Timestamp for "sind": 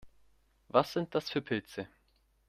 0.93-1.13